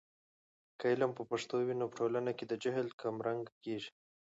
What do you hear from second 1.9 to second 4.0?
په ټولنه کې د جهل کمرنګه کیږي.